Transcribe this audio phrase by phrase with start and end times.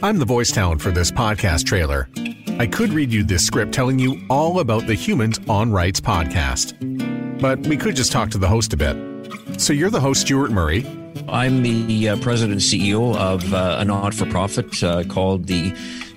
[0.00, 2.08] I'm the voice talent for this podcast trailer.
[2.58, 6.74] I could read you this script telling you all about the Humans on Rights podcast,
[7.40, 8.96] but we could just talk to the host a bit.
[9.60, 10.86] So you're the host, Stuart Murray.
[11.28, 15.74] I'm the uh, president and CEO of uh, a not for profit uh, called the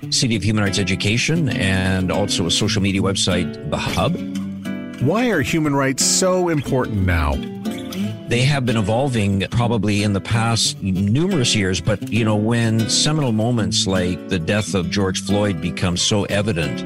[0.10, 4.18] City of Human Rights Education and also a social media website, The Hub.
[5.02, 7.34] Why are human rights so important now?
[8.32, 13.34] They have been evolving probably in the past numerous years, but you know, when seminal
[13.34, 16.82] moments like the death of George Floyd become so evident,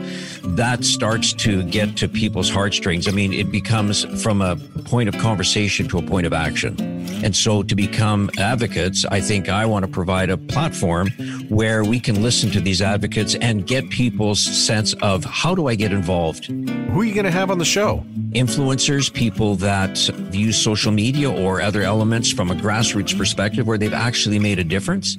[0.58, 3.08] that starts to get to people's heartstrings.
[3.08, 4.56] I mean, it becomes from a
[4.86, 6.95] point of conversation to a point of action.
[7.24, 11.10] And so to become advocates, I think I want to provide a platform
[11.50, 15.76] where we can listen to these advocates and get people's sense of how do I
[15.76, 16.46] get involved?
[16.46, 18.06] Who are you going to have on the show?
[18.32, 23.94] Influencers, people that use social media or other elements from a grassroots perspective where they've
[23.94, 25.16] actually made a difference.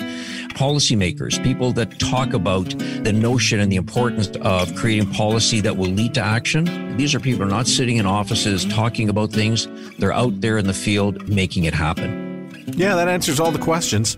[0.57, 2.69] Policymakers, people that talk about
[3.05, 6.86] the notion and the importance of creating policy that will lead to action.
[6.97, 9.69] These are people who are not sitting in offices talking about things.
[9.98, 12.50] They're out there in the field making it happen.
[12.69, 14.16] Yeah, that answers all the questions.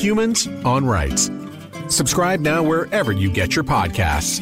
[0.00, 1.30] Humans on Rights.
[1.88, 4.40] Subscribe now wherever you get your podcasts.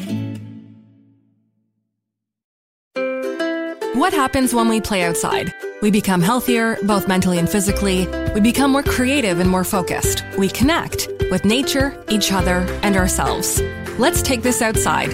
[3.95, 5.53] What happens when we play outside?
[5.81, 8.07] We become healthier, both mentally and physically.
[8.33, 10.23] We become more creative and more focused.
[10.37, 13.61] We connect with nature, each other, and ourselves.
[13.97, 15.13] Let's Take This Outside,